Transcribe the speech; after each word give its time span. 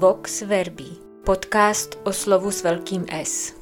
Vox 0.00 0.42
Verbi, 0.42 0.84
podcast 1.24 1.98
o 2.04 2.12
slovu 2.12 2.50
s 2.50 2.62
velkým 2.62 3.06
S. 3.12 3.54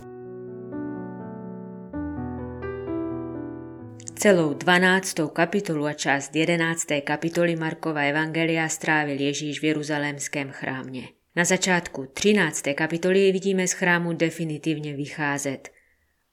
Celou 4.15 4.55
12. 4.55 5.15
kapitolu 5.33 5.87
a 5.87 5.93
část 5.93 6.37
11. 6.37 6.87
kapitoly 7.05 7.57
Markova 7.57 8.01
Evangelia 8.01 8.69
strávil 8.69 9.21
Ježíš 9.21 9.61
v 9.61 9.65
Jeruzalémském 9.65 10.51
chrámě. 10.51 11.09
Na 11.37 11.45
začátku 11.45 12.07
13. 12.13 12.63
kapitoly 12.75 13.33
vidíme 13.33 13.69
z 13.69 13.73
chrámu 13.73 14.13
definitivně 14.13 14.97
vycházet 14.97 15.69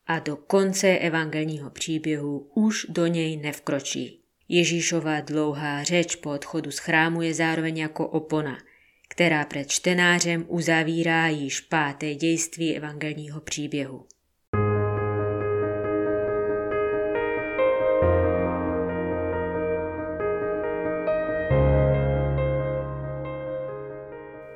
a 0.07 0.19
do 0.19 0.35
konce 0.35 0.87
evangelního 0.87 1.69
příběhu 1.69 2.51
už 2.53 2.85
do 2.89 3.07
něj 3.07 3.37
nevkročí. 3.37 4.21
Ježíšova 4.49 5.21
dlouhá 5.21 5.83
řeč 5.83 6.15
po 6.15 6.31
odchodu 6.31 6.71
z 6.71 6.77
chrámu 6.77 7.21
je 7.21 7.33
zároveň 7.33 7.77
jako 7.77 8.07
opona– 8.07 8.57
která 9.07 9.45
před 9.45 9.69
čtenářem 9.69 10.45
uzavírá 10.47 11.27
již 11.27 11.61
páté 11.61 12.15
dějství 12.15 12.75
evangelního 12.75 13.41
příběhu. 13.41 14.05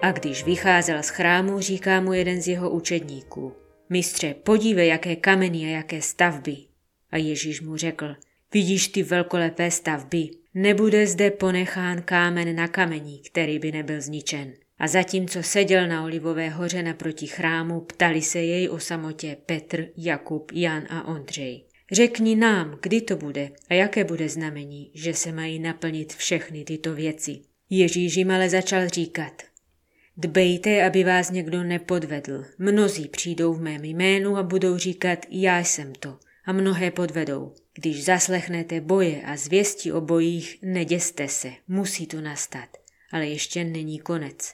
A 0.01 0.11
když 0.11 0.45
vycházel 0.45 1.03
z 1.03 1.09
chrámu, 1.09 1.59
říká 1.59 2.01
mu 2.01 2.13
jeden 2.13 2.41
z 2.41 2.47
jeho 2.47 2.69
učedníků. 2.69 3.53
Mistře, 3.89 4.33
podívej, 4.33 4.87
jaké 4.87 5.15
kameny 5.15 5.65
a 5.65 5.67
jaké 5.67 6.01
stavby. 6.01 6.57
A 7.11 7.17
Ježíš 7.17 7.61
mu 7.61 7.77
řekl, 7.77 8.15
vidíš 8.53 8.87
ty 8.87 9.03
velkolepé 9.03 9.71
stavby, 9.71 10.29
Nebude 10.53 11.07
zde 11.07 11.31
ponechán 11.31 12.01
kámen 12.01 12.55
na 12.55 12.67
kamení, 12.67 13.19
který 13.19 13.59
by 13.59 13.71
nebyl 13.71 14.01
zničen. 14.01 14.53
A 14.79 14.87
zatímco 14.87 15.43
seděl 15.43 15.87
na 15.87 16.03
Olivové 16.03 16.49
hoře 16.49 16.83
naproti 16.83 17.27
chrámu, 17.27 17.81
ptali 17.81 18.21
se 18.21 18.39
jej 18.39 18.69
o 18.69 18.79
samotě 18.79 19.37
Petr, 19.45 19.87
Jakub, 19.97 20.51
Jan 20.53 20.83
a 20.89 21.07
Ondřej. 21.07 21.63
Řekni 21.91 22.35
nám, 22.35 22.77
kdy 22.81 23.01
to 23.01 23.15
bude 23.15 23.51
a 23.69 23.73
jaké 23.73 24.03
bude 24.03 24.29
znamení, 24.29 24.91
že 24.93 25.13
se 25.13 25.31
mají 25.31 25.59
naplnit 25.59 26.13
všechny 26.13 26.63
tyto 26.63 26.93
věci. 26.93 27.39
Ježíš 27.69 28.17
jim 28.17 28.31
ale 28.31 28.49
začal 28.49 28.87
říkat. 28.87 29.41
Dbejte, 30.17 30.85
aby 30.85 31.03
vás 31.03 31.31
někdo 31.31 31.63
nepodvedl. 31.63 32.45
Mnozí 32.57 33.07
přijdou 33.07 33.53
v 33.53 33.61
mém 33.61 33.85
jménu 33.85 34.37
a 34.37 34.43
budou 34.43 34.77
říkat, 34.77 35.19
já 35.29 35.59
jsem 35.59 35.93
to. 35.93 36.17
A 36.49 36.51
mnohé 36.51 36.91
podvedou. 36.91 37.53
Když 37.73 38.05
zaslechnete 38.05 38.81
boje 38.81 39.21
a 39.21 39.37
zvěsti 39.37 39.91
o 39.91 40.01
bojích, 40.01 40.59
neděste 40.61 41.27
se, 41.27 41.51
musí 41.67 42.07
to 42.07 42.21
nastat, 42.21 42.69
ale 43.11 43.27
ještě 43.27 43.63
není 43.63 43.99
konec. 43.99 44.53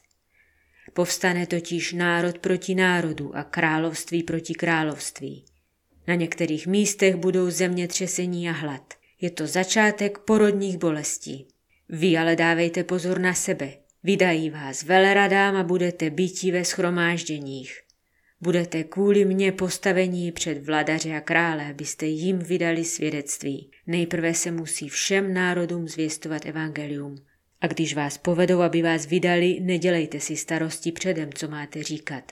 Povstane 0.94 1.48
totiž 1.48 1.94
národ 1.94 2.40
proti 2.40 2.76
národu 2.76 3.36
a 3.36 3.44
království 3.44 4.24
proti 4.24 4.54
království. 4.54 5.46
Na 6.08 6.16
některých 6.16 6.68
místech 6.68 7.16
budou 7.16 7.50
zemětřesení 7.50 8.50
a 8.50 8.52
hlad. 8.52 8.94
Je 9.22 9.30
to 9.30 9.48
začátek 9.48 10.18
porodních 10.18 10.78
bolestí. 10.78 11.48
Vy 11.90 12.18
ale 12.18 12.36
dávejte 12.36 12.84
pozor 12.84 13.20
na 13.20 13.34
sebe. 13.34 13.74
Vydají 14.04 14.50
vás 14.50 14.84
veleradám 14.84 15.56
a 15.56 15.64
budete 15.64 16.10
býti 16.10 16.52
ve 16.52 16.66
schromážděních. 16.66 17.85
Budete 18.46 18.84
kvůli 18.84 19.26
mně 19.26 19.52
postavení 19.52 20.32
před 20.32 20.66
vladaře 20.66 21.16
a 21.16 21.22
krále, 21.22 21.70
abyste 21.70 22.06
jim 22.06 22.40
vydali 22.40 22.86
svědectví. 22.86 23.72
Nejprve 23.88 24.34
se 24.34 24.52
musí 24.52 24.90
všem 24.90 25.34
národům 25.34 25.88
zvěstovat 25.88 26.46
evangelium. 26.46 27.16
A 27.62 27.68
když 27.68 27.96
vás 27.96 28.18
povedou, 28.18 28.62
aby 28.62 28.82
vás 28.82 29.06
vydali, 29.06 29.60
nedělejte 29.62 30.20
si 30.20 30.36
starosti 30.36 30.92
předem, 30.92 31.30
co 31.34 31.48
máte 31.48 31.84
říkat. 31.84 32.32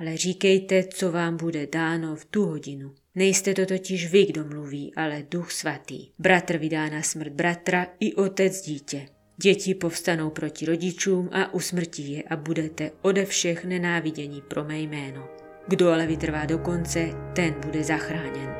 Ale 0.00 0.16
říkejte, 0.16 0.84
co 0.84 1.12
vám 1.12 1.36
bude 1.36 1.66
dáno 1.66 2.16
v 2.16 2.24
tu 2.24 2.46
hodinu. 2.46 2.94
Nejste 3.14 3.54
to 3.54 3.66
totiž 3.66 4.12
vy, 4.12 4.26
kdo 4.26 4.44
mluví, 4.44 4.92
ale 4.96 5.26
duch 5.30 5.52
svatý. 5.52 6.08
Bratr 6.18 6.58
vydá 6.58 6.88
na 6.88 7.02
smrt 7.02 7.32
bratra 7.32 7.86
i 8.00 8.14
otec 8.14 8.60
dítě. 8.60 9.06
Děti 9.36 9.74
povstanou 9.74 10.30
proti 10.30 10.66
rodičům 10.66 11.28
a 11.32 11.54
usmrtí 11.54 12.12
je 12.12 12.22
a 12.22 12.36
budete 12.36 12.90
ode 13.02 13.24
všech 13.24 13.64
nenávidění 13.64 14.42
pro 14.48 14.64
mé 14.64 14.80
jméno. 14.80 15.43
Kdo 15.68 15.90
ale 15.90 16.06
vytrvá 16.06 16.44
do 16.44 16.58
konce, 16.58 17.10
ten 17.36 17.54
bude 17.66 17.84
zachráněn. 17.84 18.54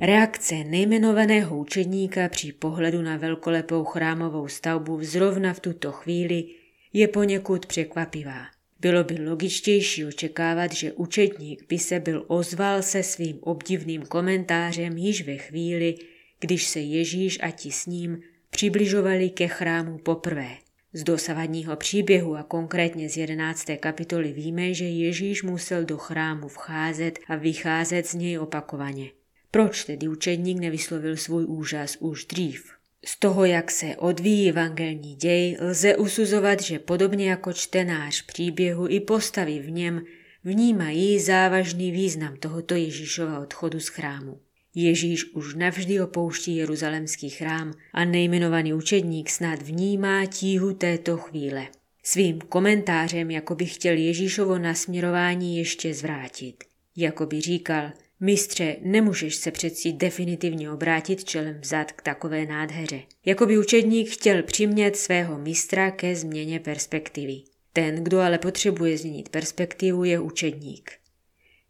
Reakce 0.00 0.54
nejmenovaného 0.54 1.58
učedníka 1.58 2.28
při 2.28 2.52
pohledu 2.52 3.02
na 3.02 3.16
velkolepou 3.16 3.84
chrámovou 3.84 4.48
stavbu 4.48 4.98
zrovna 5.02 5.54
v 5.54 5.60
tuto 5.60 5.92
chvíli 5.92 6.44
je 6.92 7.08
poněkud 7.08 7.66
překvapivá. 7.66 8.46
Bylo 8.80 9.04
by 9.04 9.28
logičtější 9.28 10.04
očekávat, 10.04 10.72
že 10.72 10.92
učedník 10.92 11.64
by 11.68 11.78
se 11.78 12.00
byl 12.00 12.24
ozval 12.26 12.82
se 12.82 13.02
svým 13.02 13.38
obdivným 13.40 14.02
komentářem 14.02 14.96
již 14.96 15.26
ve 15.26 15.36
chvíli, 15.36 15.94
když 16.40 16.68
se 16.68 16.80
Ježíš 16.80 17.38
a 17.42 17.50
ti 17.50 17.72
s 17.72 17.86
ním 17.86 18.22
přibližovali 18.50 19.30
ke 19.30 19.48
chrámu 19.48 19.98
poprvé. 19.98 20.48
Z 20.92 21.04
dosavadního 21.04 21.76
příběhu 21.76 22.36
a 22.36 22.42
konkrétně 22.42 23.08
z 23.08 23.16
11. 23.16 23.66
kapitoly 23.80 24.32
víme, 24.32 24.74
že 24.74 24.84
Ježíš 24.84 25.42
musel 25.42 25.84
do 25.84 25.98
chrámu 25.98 26.48
vcházet 26.48 27.18
a 27.28 27.36
vycházet 27.36 28.06
z 28.06 28.14
něj 28.14 28.38
opakovaně. 28.38 29.10
Proč 29.50 29.84
tedy 29.84 30.08
učedník 30.08 30.60
nevyslovil 30.60 31.16
svůj 31.16 31.44
úžas 31.44 31.96
už 32.00 32.24
dřív? 32.24 32.72
Z 33.06 33.18
toho, 33.18 33.44
jak 33.44 33.70
se 33.70 33.96
odvíjí 33.96 34.48
evangelní 34.48 35.14
děj, 35.14 35.56
lze 35.60 35.96
usuzovat, 35.96 36.62
že 36.62 36.78
podobně 36.78 37.30
jako 37.30 37.52
čtenář 37.52 38.22
příběhu 38.22 38.88
i 38.88 39.00
postavy 39.00 39.58
v 39.58 39.70
něm 39.70 40.04
vnímají 40.44 41.20
závažný 41.20 41.90
význam 41.90 42.36
tohoto 42.36 42.74
Ježíšova 42.74 43.38
odchodu 43.38 43.80
z 43.80 43.88
chrámu. 43.88 44.40
Ježíš 44.78 45.24
už 45.34 45.54
navždy 45.54 46.00
opouští 46.00 46.56
jeruzalemský 46.56 47.30
chrám 47.30 47.74
a 47.92 48.04
nejmenovaný 48.04 48.74
učedník 48.74 49.30
snad 49.30 49.62
vnímá 49.62 50.26
tíhu 50.26 50.72
této 50.72 51.16
chvíle. 51.16 51.68
Svým 52.02 52.38
komentářem 52.38 53.30
jako 53.30 53.54
by 53.54 53.66
chtěl 53.66 53.96
Ježíšovo 53.96 54.58
nasměrování 54.58 55.58
ještě 55.58 55.94
zvrátit. 55.94 56.64
Jako 56.96 57.26
by 57.26 57.40
říkal, 57.40 57.90
mistře, 58.20 58.76
nemůžeš 58.82 59.36
se 59.36 59.50
přeci 59.50 59.92
definitivně 59.92 60.70
obrátit 60.70 61.24
čelem 61.24 61.60
vzad 61.60 61.92
k 61.92 62.02
takové 62.02 62.46
nádheře. 62.46 63.02
Jako 63.26 63.46
by 63.46 63.58
učedník 63.58 64.08
chtěl 64.08 64.42
přimět 64.42 64.96
svého 64.96 65.38
mistra 65.38 65.90
ke 65.90 66.16
změně 66.16 66.60
perspektivy. 66.60 67.42
Ten, 67.72 68.04
kdo 68.04 68.20
ale 68.20 68.38
potřebuje 68.38 68.98
změnit 68.98 69.28
perspektivu, 69.28 70.04
je 70.04 70.20
učedník. 70.20 70.90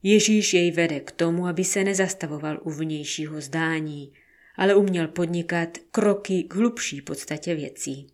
Ježíš 0.09 0.55
jej 0.55 0.71
vede 0.71 1.00
k 1.00 1.11
tomu, 1.11 1.47
aby 1.47 1.65
se 1.65 1.84
nezastavoval 1.84 2.61
u 2.62 2.71
vnějšího 2.71 3.41
zdání, 3.41 4.12
ale 4.56 4.75
uměl 4.75 5.09
podnikat 5.09 5.69
kroky 5.91 6.43
k 6.43 6.55
hlubší 6.55 7.00
podstatě 7.03 7.55
věcí. 7.55 8.06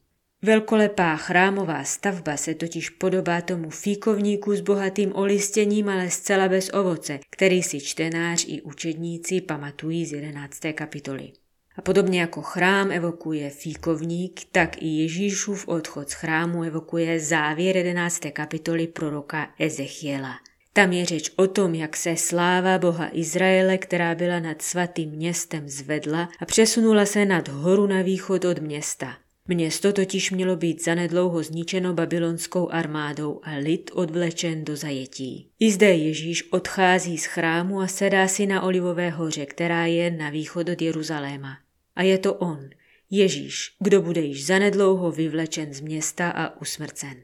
Velkolepá 0.43 1.17
chrámová 1.17 1.85
stavba 1.85 2.37
se 2.37 2.55
totiž 2.55 2.91
podobá 2.91 3.41
tomu 3.41 3.71
fíkovníku 3.71 4.55
s 4.55 4.61
bohatým 4.61 5.13
olistěním, 5.15 5.89
ale 5.89 6.11
zcela 6.11 6.49
bez 6.49 6.71
ovoce, 6.73 7.19
který 7.31 7.63
si 7.63 7.81
čtenář 7.81 8.45
i 8.49 8.63
učedníci 8.63 9.41
pamatují 9.41 10.07
z 10.07 10.13
11. 10.13 10.61
kapitoly. 10.75 11.33
A 11.77 11.83
podobně 11.83 12.21
jako 12.21 12.43
chrám 12.43 12.91
evokuje 12.91 13.51
fíkovník, 13.51 14.41
tak 14.53 14.83
i 14.83 14.87
Ježíšův 14.87 15.69
odchod 15.69 16.11
z 16.11 16.13
chrámu 16.13 16.63
evokuje 16.63 17.21
závěr 17.21 17.77
11. 17.77 18.21
kapitoly 18.33 18.87
proroka 18.87 19.51
Ezechiela– 19.59 20.35
tam 20.72 20.93
je 20.93 21.05
řeč 21.05 21.31
o 21.37 21.47
tom, 21.47 21.75
jak 21.75 21.97
se 21.97 22.17
sláva 22.17 22.79
Boha 22.79 23.08
Izraele, 23.12 23.79
která 23.79 24.14
byla 24.14 24.41
nad 24.41 24.62
svatým 24.62 25.11
městem, 25.11 25.69
zvedla 25.69 26.29
a 26.38 26.44
přesunula 26.44 27.06
se 27.06 27.25
nad 27.25 27.49
horu 27.49 27.87
na 27.87 28.02
východ 28.02 28.44
od 28.44 28.58
města. 28.58 29.17
Město 29.49 29.93
totiž 29.93 30.31
mělo 30.31 30.56
být 30.56 30.85
zanedlouho 30.85 31.43
zničeno 31.43 31.94
babylonskou 31.94 32.70
armádou 32.70 33.41
a 33.43 33.55
lid 33.56 33.91
odvlečen 33.94 34.64
do 34.64 34.76
zajetí. 34.76 35.50
I 35.61 35.73
zde 35.73 35.93
Ježíš 35.93 36.52
odchází 36.52 37.19
z 37.19 37.25
chrámu 37.25 37.81
a 37.81 37.87
sedá 37.87 38.29
si 38.29 38.47
na 38.47 38.62
Olivové 38.62 39.11
hoře, 39.11 39.47
která 39.47 39.87
je 39.87 40.11
na 40.11 40.31
východ 40.31 40.69
od 40.69 40.82
Jeruzaléma. 40.82 41.58
A 41.97 42.02
je 42.02 42.19
to 42.19 42.35
on, 42.35 42.70
Ježíš, 43.11 43.76
kdo 43.81 44.02
bude 44.02 44.20
již 44.20 44.47
zanedlouho 44.47 45.12
vyvlečen 45.12 45.75
z 45.75 45.81
města 45.81 46.31
a 46.31 46.61
usmrcen. 46.61 47.14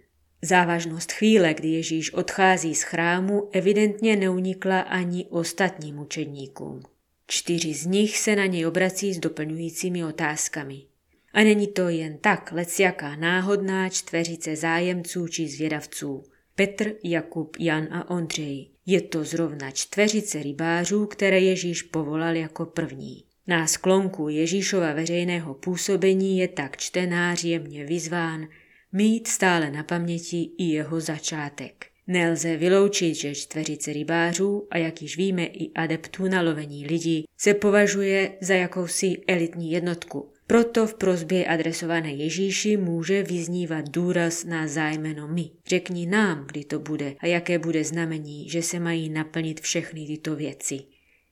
Závažnost 0.43 1.12
chvíle, 1.12 1.55
kdy 1.55 1.69
Ježíš 1.69 2.12
odchází 2.12 2.75
z 2.75 2.82
chrámu, 2.82 3.49
evidentně 3.52 4.17
neunikla 4.17 4.81
ani 4.81 5.26
ostatním 5.31 5.99
učedníkům. 5.99 6.82
Čtyři 7.26 7.75
z 7.75 7.87
nich 7.87 8.19
se 8.19 8.37
na 8.37 8.46
něj 8.46 8.67
obrací 8.67 9.14
s 9.14 9.19
doplňujícími 9.19 10.05
otázkami. 10.05 10.82
A 11.32 11.40
není 11.40 11.67
to 11.67 11.88
jen 11.88 12.19
tak 12.19 12.55
jaká 12.79 13.17
náhodná 13.17 13.88
čtveřice 13.88 14.56
zájemců 14.56 15.29
či 15.29 15.49
zvědavců. 15.49 16.23
Petr, 16.55 16.93
Jakub, 17.05 17.56
Jan 17.61 17.88
a 17.90 18.11
Ondřej. 18.11 18.69
Je 18.87 19.00
to 19.00 19.25
zrovna 19.25 19.70
čtveřice 19.70 20.43
rybářů, 20.43 21.06
které 21.06 21.40
Ježíš 21.40 21.82
povolal 21.82 22.37
jako 22.37 22.67
první. 22.67 23.25
Na 23.46 23.67
sklonku 23.67 24.29
Ježíšova 24.29 24.93
veřejného 24.93 25.55
působení 25.55 26.38
je 26.38 26.49
tak 26.49 26.76
čtenář 26.76 27.44
jemně 27.44 27.85
vyzván 27.85 28.49
mít 28.93 29.29
stále 29.29 29.70
na 29.70 29.82
paměti 29.82 30.50
i 30.58 30.64
jeho 30.64 31.00
začátek. 31.00 31.87
Nelze 32.06 32.56
vyloučit, 32.56 33.14
že 33.14 33.35
čtveřice 33.35 33.93
rybářů 33.93 34.69
a 34.70 34.79
jak 34.79 35.02
již 35.02 35.17
víme 35.17 35.44
i 35.44 35.70
adeptů 35.75 36.29
na 36.29 36.43
lovení 36.43 36.87
lidí 36.87 37.25
se 37.37 37.55
považuje 37.55 38.32
za 38.40 38.55
jakousi 38.55 39.17
elitní 39.26 39.70
jednotku. 39.70 40.32
Proto 40.46 40.87
v 40.87 40.94
prozbě 40.94 41.46
adresované 41.46 42.12
Ježíši 42.12 42.76
může 42.76 43.23
vyznívat 43.23 43.88
důraz 43.88 44.44
na 44.44 44.67
zájmeno 44.69 45.29
my. 45.29 45.50
Řekni 45.67 46.06
nám, 46.06 46.46
kdy 46.46 46.64
to 46.64 46.79
bude 46.79 47.14
a 47.20 47.26
jaké 47.26 47.58
bude 47.58 47.85
znamení, 47.85 48.49
že 48.49 48.62
se 48.62 48.81
mají 48.81 49.08
naplnit 49.08 49.61
všechny 49.61 50.06
tyto 50.06 50.37
věci. 50.37 50.81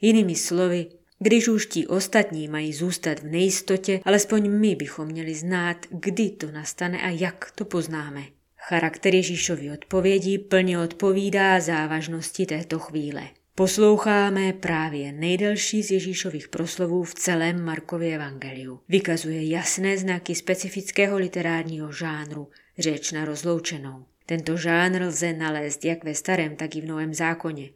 Jinými 0.00 0.34
slovy, 0.34 0.86
když 1.18 1.48
už 1.48 1.66
ti 1.66 1.86
ostatní 1.86 2.48
mají 2.48 2.72
zůstat 2.72 3.20
v 3.20 3.24
nejistotě, 3.24 4.00
alespoň 4.04 4.50
my 4.50 4.74
bychom 4.74 5.08
měli 5.08 5.34
znát, 5.34 5.76
kdy 5.90 6.30
to 6.30 6.50
nastane 6.50 7.02
a 7.02 7.08
jak 7.08 7.50
to 7.54 7.64
poznáme. 7.64 8.22
Charakter 8.56 9.14
Ježíšovy 9.14 9.70
odpovědi 9.70 10.38
plně 10.38 10.78
odpovídá 10.78 11.60
závažnosti 11.60 12.46
této 12.46 12.78
chvíle. 12.78 13.28
Posloucháme 13.54 14.52
právě 14.52 15.12
nejdelší 15.12 15.82
z 15.82 15.90
Ježíšových 15.90 16.48
proslovů 16.48 17.02
v 17.04 17.14
celém 17.14 17.64
Markově 17.64 18.14
evangeliu. 18.14 18.80
Vykazuje 18.88 19.48
jasné 19.48 19.98
znaky 19.98 20.34
specifického 20.34 21.16
literárního 21.16 21.92
žánru, 21.92 22.48
řeč 22.78 23.12
na 23.12 23.24
rozloučenou. 23.24 24.04
Tento 24.26 24.56
žánr 24.56 25.02
lze 25.02 25.32
nalézt 25.32 25.84
jak 25.84 26.04
ve 26.04 26.14
starém, 26.14 26.56
tak 26.56 26.76
i 26.76 26.80
v 26.80 26.86
novém 26.86 27.14
zákoně. 27.14 27.70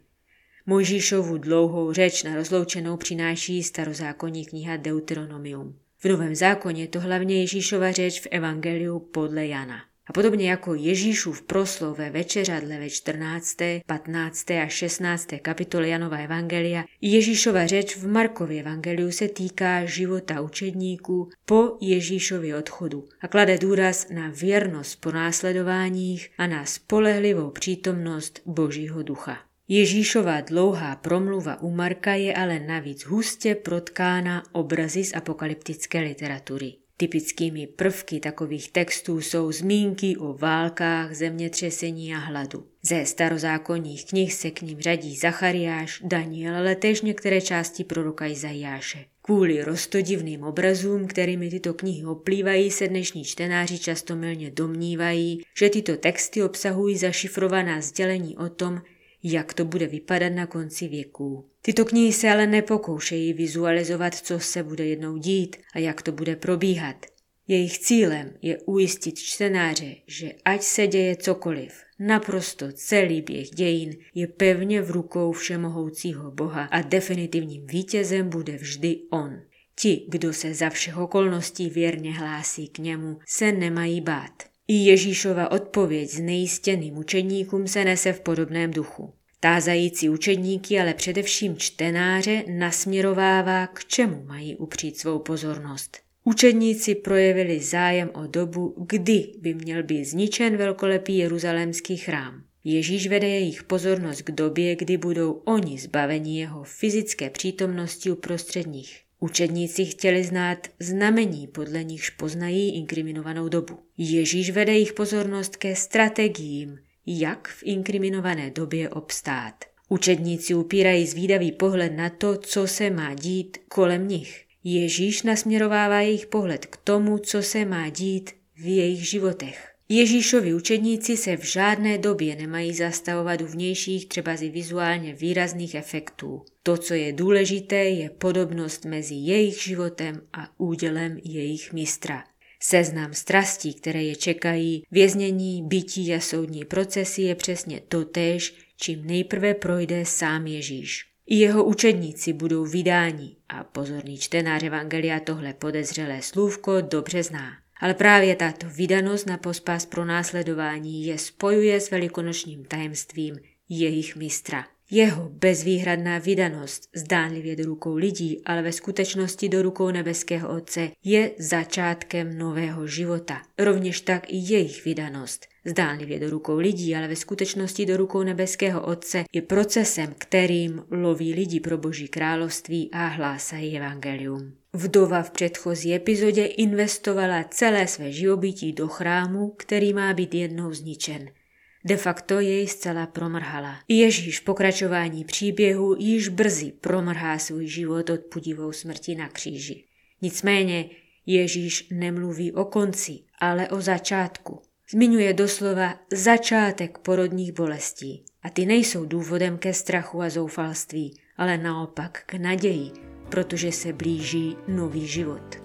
Mojžíšovu 0.70 1.38
dlouhou 1.38 1.92
řeč 1.92 2.22
na 2.22 2.34
rozloučenou 2.34 2.96
přináší 2.96 3.62
starozákonní 3.62 4.46
kniha 4.46 4.76
Deuteronomium. 4.76 5.76
V 5.98 6.04
Novém 6.04 6.34
zákoně 6.34 6.88
to 6.88 7.00
hlavně 7.00 7.40
Ježíšova 7.40 7.92
řeč 7.92 8.20
v 8.20 8.26
Evangeliu 8.30 8.98
podle 8.98 9.46
Jana. 9.46 9.76
A 10.06 10.12
podobně 10.12 10.50
jako 10.50 10.74
Ježíšův 10.74 11.42
proslov 11.42 11.98
ve 11.98 12.10
večeřadle 12.10 12.78
ve 12.78 12.90
14., 12.90 13.56
15. 13.86 14.50
a 14.50 14.68
16. 14.68 15.28
kapitole 15.42 15.88
Janova 15.88 16.16
Evangelia, 16.16 16.84
Ježíšova 17.00 17.66
řeč 17.66 17.96
v 17.96 18.08
Markově 18.08 18.60
Evangeliu 18.60 19.12
se 19.12 19.28
týká 19.28 19.84
života 19.84 20.40
učedníků 20.40 21.30
po 21.44 21.76
Ježíšově 21.80 22.56
odchodu 22.56 23.08
a 23.20 23.28
klade 23.28 23.58
důraz 23.58 24.08
na 24.10 24.32
věrnost 24.34 25.00
po 25.00 25.12
následováních 25.12 26.30
a 26.38 26.46
na 26.46 26.64
spolehlivou 26.64 27.50
přítomnost 27.50 28.40
Božího 28.46 29.02
ducha. 29.02 29.49
Ježíšová 29.72 30.40
dlouhá 30.40 30.96
promluva 30.96 31.62
u 31.62 31.70
Marka 31.70 32.14
je 32.14 32.34
ale 32.34 32.60
navíc 32.60 33.04
hustě 33.04 33.54
protkána 33.54 34.42
obrazy 34.52 35.04
z 35.04 35.14
apokalyptické 35.14 36.00
literatury. 36.00 36.72
Typickými 36.96 37.66
prvky 37.66 38.20
takových 38.20 38.72
textů 38.72 39.20
jsou 39.20 39.52
zmínky 39.52 40.16
o 40.16 40.32
válkách, 40.34 41.14
zemětřesení 41.14 42.14
a 42.14 42.18
hladu. 42.18 42.66
Ze 42.82 43.04
starozákonních 43.04 44.06
knih 44.06 44.34
se 44.34 44.50
k 44.50 44.62
ním 44.62 44.80
řadí 44.80 45.16
Zachariáš, 45.16 46.02
Daniel, 46.04 46.56
ale 46.56 46.76
též 46.76 47.02
některé 47.02 47.40
části 47.40 47.84
proroka 47.84 48.26
Izajáše. 48.26 49.04
Kvůli 49.22 49.64
rostodivným 49.64 50.42
obrazům, 50.42 51.06
kterými 51.06 51.50
tyto 51.50 51.74
knihy 51.74 52.06
oplývají, 52.06 52.70
se 52.70 52.88
dnešní 52.88 53.24
čtenáři 53.24 53.78
často 53.78 54.16
milně 54.16 54.50
domnívají, 54.50 55.42
že 55.58 55.70
tyto 55.70 55.96
texty 55.96 56.42
obsahují 56.42 56.96
zašifrovaná 56.96 57.80
sdělení 57.80 58.36
o 58.36 58.48
tom, 58.48 58.82
jak 59.22 59.54
to 59.54 59.64
bude 59.64 59.86
vypadat 59.86 60.32
na 60.32 60.46
konci 60.46 60.88
věků. 60.88 61.46
Tyto 61.62 61.84
knihy 61.84 62.12
se 62.12 62.30
ale 62.30 62.46
nepokoušejí 62.46 63.32
vizualizovat, 63.32 64.14
co 64.14 64.40
se 64.40 64.62
bude 64.62 64.86
jednou 64.86 65.16
dít 65.16 65.56
a 65.74 65.78
jak 65.78 66.02
to 66.02 66.12
bude 66.12 66.36
probíhat. 66.36 67.06
Jejich 67.48 67.78
cílem 67.78 68.32
je 68.42 68.58
ujistit 68.58 69.18
čtenáře, 69.18 69.94
že 70.06 70.32
ať 70.44 70.62
se 70.62 70.86
děje 70.86 71.16
cokoliv, 71.16 71.72
naprosto 71.98 72.72
celý 72.72 73.22
běh 73.22 73.50
dějin 73.50 73.96
je 74.14 74.26
pevně 74.26 74.82
v 74.82 74.90
rukou 74.90 75.32
všemohoucího 75.32 76.30
Boha 76.30 76.64
a 76.64 76.82
definitivním 76.82 77.66
vítězem 77.66 78.28
bude 78.28 78.56
vždy 78.56 79.00
On. 79.10 79.40
Ti, 79.76 80.06
kdo 80.08 80.32
se 80.32 80.54
za 80.54 80.70
všech 80.70 80.98
okolností 80.98 81.70
věrně 81.70 82.12
hlásí 82.12 82.68
k 82.68 82.78
němu, 82.78 83.18
se 83.26 83.52
nemají 83.52 84.00
bát. 84.00 84.49
I 84.70 84.74
Ježíšova 84.74 85.50
odpověď 85.50 86.10
s 86.10 86.20
nejistěným 86.20 86.98
učedníkům 86.98 87.68
se 87.68 87.84
nese 87.84 88.12
v 88.12 88.20
podobném 88.20 88.70
duchu. 88.70 89.12
Tázající 89.40 90.08
učedníky, 90.08 90.80
ale 90.80 90.94
především 90.94 91.56
čtenáře 91.56 92.44
nasměrovává, 92.48 93.66
k 93.66 93.84
čemu 93.84 94.24
mají 94.26 94.56
upřít 94.56 94.98
svou 94.98 95.18
pozornost. 95.18 95.98
Učedníci 96.24 96.94
projevili 96.94 97.60
zájem 97.60 98.10
o 98.14 98.26
dobu, 98.26 98.74
kdy 98.86 99.32
by 99.40 99.54
měl 99.54 99.82
být 99.82 100.04
zničen 100.04 100.56
velkolepý 100.56 101.18
jeruzalémský 101.18 101.96
chrám. 101.96 102.42
Ježíš 102.64 103.08
vede 103.08 103.28
jejich 103.28 103.64
pozornost 103.64 104.22
k 104.22 104.30
době, 104.30 104.76
kdy 104.76 104.96
budou 104.96 105.32
oni 105.32 105.78
zbaveni 105.78 106.40
jeho 106.40 106.64
fyzické 106.64 107.30
přítomnosti 107.30 108.10
uprostřed 108.10 108.66
nich. 108.66 109.09
Učedníci 109.20 109.84
chtěli 109.84 110.24
znát 110.24 110.68
znamení, 110.78 111.46
podle 111.46 111.84
nichž 111.84 112.10
poznají 112.10 112.76
inkriminovanou 112.76 113.48
dobu. 113.48 113.78
Ježíš 113.98 114.50
vede 114.50 114.72
jejich 114.72 114.92
pozornost 114.92 115.56
ke 115.56 115.76
strategiím, 115.76 116.78
jak 117.06 117.48
v 117.48 117.62
inkriminované 117.64 118.50
době 118.50 118.88
obstát. 118.88 119.54
Učedníci 119.88 120.54
upírají 120.54 121.06
zvídavý 121.06 121.52
pohled 121.52 121.96
na 121.96 122.10
to, 122.10 122.36
co 122.36 122.66
se 122.66 122.90
má 122.90 123.14
dít 123.14 123.58
kolem 123.68 124.08
nich. 124.08 124.44
Ježíš 124.64 125.22
nasměrovává 125.22 126.00
jejich 126.00 126.26
pohled 126.26 126.66
k 126.66 126.76
tomu, 126.76 127.18
co 127.18 127.42
se 127.42 127.64
má 127.64 127.88
dít 127.88 128.30
v 128.56 128.66
jejich 128.76 129.08
životech. 129.08 129.69
Ježíšovi 129.92 130.54
učedníci 130.54 131.16
se 131.16 131.36
v 131.36 131.44
žádné 131.44 131.98
době 131.98 132.36
nemají 132.36 132.74
zastavovat 132.74 133.40
u 133.40 133.46
vnějších, 133.46 134.08
třeba 134.08 134.32
i 134.32 134.48
vizuálně 134.48 135.14
výrazných 135.14 135.74
efektů. 135.74 136.42
To, 136.62 136.76
co 136.76 136.94
je 136.94 137.12
důležité, 137.12 137.76
je 137.76 138.10
podobnost 138.10 138.84
mezi 138.84 139.14
jejich 139.14 139.62
životem 139.62 140.20
a 140.32 140.48
údělem 140.58 141.18
jejich 141.24 141.72
mistra. 141.72 142.24
Seznam 142.60 143.14
strastí, 143.14 143.74
které 143.74 144.02
je 144.02 144.16
čekají, 144.16 144.82
věznění, 144.90 145.62
bytí 145.62 146.14
a 146.14 146.20
soudní 146.20 146.64
procesy 146.64 147.22
je 147.22 147.34
přesně 147.34 147.80
totéž, 147.88 148.54
čím 148.76 149.06
nejprve 149.06 149.54
projde 149.54 150.06
sám 150.06 150.46
Ježíš. 150.46 151.06
I 151.26 151.36
jeho 151.36 151.64
učedníci 151.64 152.32
budou 152.32 152.64
vydáni 152.64 153.36
a 153.48 153.64
pozorný 153.64 154.18
čtenář 154.18 154.62
Evangelia 154.62 155.20
tohle 155.20 155.54
podezřelé 155.54 156.22
slůvko 156.22 156.80
dobře 156.80 157.22
zná. 157.22 157.50
Ale 157.80 157.94
právě 157.94 158.36
tato 158.36 158.66
vydanost 158.68 159.26
na 159.26 159.38
pospas 159.38 159.86
pro 159.86 160.04
následování 160.04 161.06
je 161.06 161.18
spojuje 161.18 161.80
s 161.80 161.90
velikonočním 161.90 162.64
tajemstvím 162.64 163.36
jejich 163.68 164.16
mistra. 164.16 164.66
Jeho 164.92 165.28
bezvýhradná 165.28 166.18
vydanost, 166.18 166.88
zdánlivě 166.96 167.56
do 167.56 167.64
rukou 167.64 167.94
lidí, 167.94 168.42
ale 168.44 168.62
ve 168.62 168.72
skutečnosti 168.72 169.48
do 169.48 169.62
rukou 169.62 169.90
nebeského 169.90 170.56
Otce, 170.56 170.90
je 171.04 171.30
začátkem 171.38 172.38
nového 172.38 172.86
života. 172.86 173.42
Rovněž 173.58 174.00
tak 174.00 174.32
i 174.32 174.36
jejich 174.36 174.84
vydanost, 174.84 175.46
zdánlivě 175.64 176.20
do 176.20 176.30
rukou 176.30 176.56
lidí, 176.56 176.96
ale 176.96 177.08
ve 177.08 177.16
skutečnosti 177.16 177.86
do 177.86 177.96
rukou 177.96 178.22
nebeského 178.22 178.86
Otce, 178.86 179.24
je 179.32 179.42
procesem, 179.42 180.14
kterým 180.18 180.82
loví 180.90 181.34
lidi 181.34 181.60
pro 181.60 181.78
Boží 181.78 182.08
království 182.08 182.90
a 182.92 183.06
hlásají 183.06 183.76
evangelium. 183.76 184.59
Vdova 184.72 185.22
v 185.22 185.30
předchozí 185.30 185.94
epizodě 185.94 186.46
investovala 186.46 187.44
celé 187.44 187.86
své 187.86 188.12
živobytí 188.12 188.72
do 188.72 188.88
chrámu, 188.88 189.48
který 189.56 189.92
má 189.92 190.14
být 190.14 190.34
jednou 190.34 190.72
zničen– 190.72 191.28
De 191.84 191.96
facto 191.96 192.40
jej 192.40 192.68
zcela 192.68 193.06
promrhala. 193.06 193.78
Ježíš 193.88 194.40
v 194.40 194.44
pokračování 194.44 195.24
příběhu 195.24 195.96
již 195.98 196.28
brzy 196.28 196.72
promrhá 196.80 197.38
svůj 197.38 197.66
život 197.66 198.10
od 198.10 198.20
pudivou 198.20 198.72
smrti 198.72 199.14
na 199.14 199.28
kříži. 199.28 199.84
Nicméně 200.22 200.90
Ježíš 201.26 201.88
nemluví 201.90 202.52
o 202.52 202.64
konci, 202.64 203.18
ale 203.38 203.68
o 203.68 203.80
začátku. 203.80 204.62
Zmiňuje 204.90 205.34
doslova 205.34 205.94
začátek 206.12 206.98
porodních 206.98 207.52
bolestí. 207.52 208.24
A 208.42 208.50
ty 208.50 208.66
nejsou 208.66 209.04
důvodem 209.04 209.58
ke 209.58 209.74
strachu 209.74 210.22
a 210.22 210.30
zoufalství, 210.30 211.20
ale 211.36 211.58
naopak 211.58 212.22
k 212.26 212.34
naději, 212.34 213.09
protože 213.30 213.72
se 213.72 213.92
blíží 213.92 214.56
nový 214.68 215.06
život. 215.06 215.56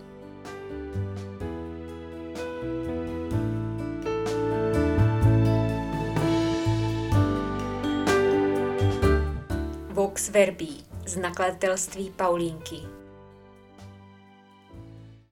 Vox 9.89 10.29
Verbi 10.29 10.67
z 11.05 11.17
nakladatelství 11.17 12.13
Paulínky. 12.15 13.04